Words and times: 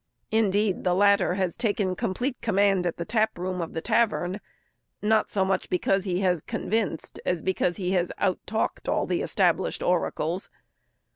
Indeed, 0.31 0.83
the 0.83 0.95
latter 0.95 1.35
has 1.35 1.55
taken 1.55 1.95
complete 1.95 2.41
command 2.41 2.87
at 2.87 2.97
the 2.97 3.05
tap 3.05 3.37
room 3.37 3.61
of 3.61 3.73
the 3.75 3.81
tavern, 3.81 4.41
not 4.99 5.29
so 5.29 5.45
much 5.45 5.69
because 5.69 6.05
he 6.05 6.21
has 6.21 6.41
convinced, 6.41 7.19
as 7.23 7.43
because 7.43 7.75
he 7.77 7.91
has 7.91 8.11
out 8.17 8.39
talked 8.47 8.89
all 8.89 9.05
the 9.05 9.21
established 9.21 9.83
oracles. 9.83 10.49